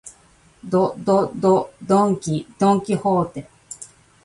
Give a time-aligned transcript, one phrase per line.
[0.65, 3.47] ど、ど、ど、ドンキ、ドンキホーテ